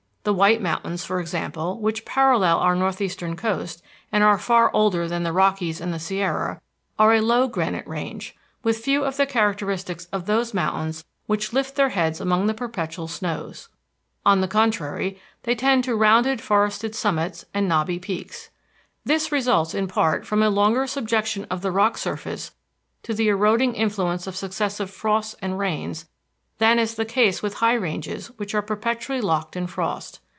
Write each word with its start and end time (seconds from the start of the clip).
The 0.23 0.35
White 0.35 0.61
Mountains, 0.61 1.03
for 1.03 1.19
example, 1.19 1.79
which 1.79 2.05
parallel 2.05 2.59
our 2.59 2.75
northeastern 2.75 3.35
coast, 3.35 3.81
and 4.11 4.23
are 4.23 4.37
far 4.37 4.69
older 4.71 5.07
than 5.07 5.23
the 5.23 5.33
Rockies 5.33 5.81
and 5.81 5.91
the 5.91 5.97
Sierra, 5.97 6.61
are 6.99 7.13
a 7.15 7.21
low 7.21 7.47
granite 7.47 7.87
range, 7.87 8.35
with 8.61 8.77
few 8.77 9.03
of 9.03 9.17
the 9.17 9.25
characteristics 9.25 10.05
of 10.13 10.27
those 10.27 10.53
mountains 10.53 11.03
which 11.25 11.53
lift 11.53 11.75
their 11.75 11.89
heads 11.89 12.21
among 12.21 12.45
the 12.45 12.53
perpetual 12.53 13.07
snows. 13.07 13.67
On 14.23 14.41
the 14.41 14.47
contrary, 14.47 15.19
they 15.41 15.55
tend 15.55 15.85
to 15.85 15.95
rounded 15.95 16.39
forested 16.39 16.93
summits 16.93 17.45
and 17.51 17.67
knobby 17.67 17.97
peaks. 17.97 18.51
This 19.03 19.31
results 19.31 19.73
in 19.73 19.87
part 19.87 20.27
from 20.27 20.43
a 20.43 20.51
longer 20.51 20.85
subjection 20.85 21.45
of 21.45 21.63
the 21.63 21.71
rock 21.71 21.97
surface 21.97 22.51
to 23.01 23.15
the 23.15 23.29
eroding 23.29 23.73
influence 23.73 24.27
of 24.27 24.35
successive 24.35 24.91
frosts 24.91 25.35
and 25.41 25.57
rains 25.57 26.07
than 26.57 26.77
is 26.77 26.93
the 26.93 27.03
case 27.05 27.41
with 27.41 27.55
high 27.55 27.73
ranges 27.73 28.27
which 28.37 28.53
are 28.53 28.61
perpetually 28.61 29.19
locked 29.19 29.55
in 29.55 29.65
frost. 29.65 30.19